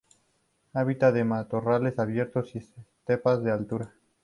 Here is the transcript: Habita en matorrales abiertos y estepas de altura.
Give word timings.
Habita 0.73 1.09
en 1.15 1.27
matorrales 1.27 1.99
abiertos 1.99 2.55
y 2.55 2.57
estepas 2.57 3.43
de 3.43 3.51
altura. 3.51 3.93